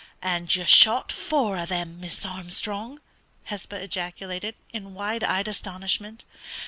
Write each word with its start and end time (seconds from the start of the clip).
"And 0.23 0.55
you 0.55 0.65
shot 0.65 1.11
four 1.11 1.57
of 1.59 1.69
them, 1.69 1.99
Miss 2.01 2.25
Armstrong!" 2.25 2.99
Hesba 3.43 3.83
ejaculated, 3.83 4.55
in 4.73 4.95
wide 4.95 5.23
eyed 5.23 5.47
astonishment. 5.47 6.25